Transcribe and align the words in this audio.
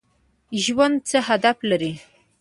ژوند 0.63 0.95
څه 1.09 1.17
هدف 1.27 1.57
لري؟ 1.69 1.93